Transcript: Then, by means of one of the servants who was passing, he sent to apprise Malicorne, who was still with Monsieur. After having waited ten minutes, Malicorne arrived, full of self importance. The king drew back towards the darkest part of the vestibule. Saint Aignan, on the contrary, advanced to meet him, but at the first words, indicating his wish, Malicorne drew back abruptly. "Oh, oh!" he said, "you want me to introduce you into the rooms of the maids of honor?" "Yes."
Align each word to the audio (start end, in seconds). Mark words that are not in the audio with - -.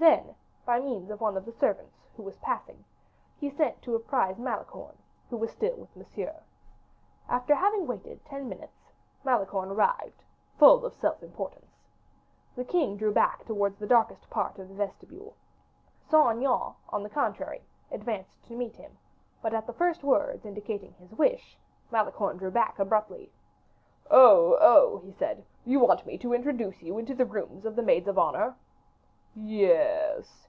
Then, 0.00 0.36
by 0.64 0.78
means 0.78 1.10
of 1.10 1.20
one 1.20 1.36
of 1.36 1.44
the 1.44 1.50
servants 1.50 2.06
who 2.16 2.22
was 2.22 2.36
passing, 2.36 2.84
he 3.36 3.50
sent 3.50 3.82
to 3.82 3.96
apprise 3.96 4.38
Malicorne, 4.38 4.96
who 5.28 5.36
was 5.36 5.50
still 5.50 5.74
with 5.76 5.96
Monsieur. 5.96 6.40
After 7.28 7.52
having 7.56 7.84
waited 7.84 8.24
ten 8.24 8.48
minutes, 8.48 8.92
Malicorne 9.24 9.72
arrived, 9.72 10.22
full 10.56 10.84
of 10.86 10.94
self 10.94 11.20
importance. 11.20 11.72
The 12.54 12.64
king 12.64 12.96
drew 12.96 13.10
back 13.12 13.44
towards 13.44 13.76
the 13.76 13.88
darkest 13.88 14.30
part 14.30 14.60
of 14.60 14.68
the 14.68 14.74
vestibule. 14.76 15.34
Saint 16.08 16.28
Aignan, 16.36 16.74
on 16.90 17.02
the 17.02 17.10
contrary, 17.10 17.62
advanced 17.90 18.40
to 18.44 18.54
meet 18.56 18.76
him, 18.76 18.96
but 19.42 19.52
at 19.52 19.66
the 19.66 19.72
first 19.72 20.04
words, 20.04 20.46
indicating 20.46 20.92
his 20.92 21.12
wish, 21.16 21.58
Malicorne 21.90 22.36
drew 22.38 22.52
back 22.52 22.78
abruptly. 22.78 23.32
"Oh, 24.12 24.56
oh!" 24.60 24.98
he 24.98 25.10
said, 25.10 25.44
"you 25.64 25.80
want 25.80 26.06
me 26.06 26.16
to 26.18 26.34
introduce 26.34 26.82
you 26.82 26.98
into 26.98 27.16
the 27.16 27.26
rooms 27.26 27.66
of 27.66 27.74
the 27.74 27.82
maids 27.82 28.06
of 28.06 28.16
honor?" 28.16 28.54
"Yes." 29.40 30.48